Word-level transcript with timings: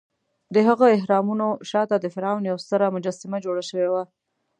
دهغه 0.55 0.85
اهرامونو 0.97 1.47
شاته 1.69 1.95
د 1.99 2.05
فرعون 2.13 2.43
یوه 2.49 2.63
ستره 2.65 2.87
مجسمه 2.95 3.37
جوړه 3.45 3.63
شوې 3.69 3.87
وه. 3.93 4.03